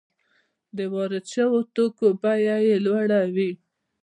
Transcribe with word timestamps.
د 0.77 0.79
وارد 0.93 1.25
شویو 1.33 1.61
توکو 1.75 2.07
بیه 2.21 2.57
یې 2.67 2.75
لوړه 2.85 3.21
وي 3.35 3.51